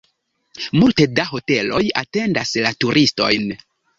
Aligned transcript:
Multe 0.83 1.05
da 1.19 1.25
hoteloj 1.33 1.83
atendas 2.03 2.55
la 2.67 2.75
turistojn. 2.85 3.49